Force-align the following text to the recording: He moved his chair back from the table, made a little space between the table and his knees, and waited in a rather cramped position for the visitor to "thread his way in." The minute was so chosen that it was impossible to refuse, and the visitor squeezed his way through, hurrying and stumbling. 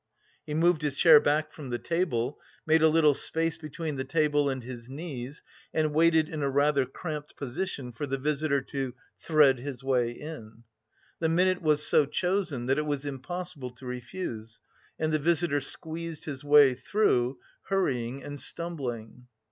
He 0.47 0.55
moved 0.55 0.81
his 0.81 0.97
chair 0.97 1.19
back 1.19 1.53
from 1.53 1.69
the 1.69 1.77
table, 1.77 2.39
made 2.65 2.81
a 2.81 2.89
little 2.89 3.13
space 3.13 3.59
between 3.59 3.97
the 3.97 4.03
table 4.03 4.49
and 4.49 4.63
his 4.63 4.89
knees, 4.89 5.43
and 5.75 5.93
waited 5.93 6.27
in 6.27 6.41
a 6.41 6.49
rather 6.49 6.87
cramped 6.87 7.35
position 7.37 7.91
for 7.91 8.07
the 8.07 8.17
visitor 8.17 8.61
to 8.63 8.95
"thread 9.19 9.59
his 9.59 9.83
way 9.83 10.09
in." 10.09 10.63
The 11.19 11.29
minute 11.29 11.61
was 11.61 11.85
so 11.85 12.07
chosen 12.07 12.65
that 12.65 12.79
it 12.79 12.87
was 12.87 13.05
impossible 13.05 13.69
to 13.69 13.85
refuse, 13.85 14.59
and 14.97 15.13
the 15.13 15.19
visitor 15.19 15.61
squeezed 15.61 16.25
his 16.25 16.43
way 16.43 16.73
through, 16.73 17.37
hurrying 17.67 18.23
and 18.23 18.39
stumbling. 18.39 19.27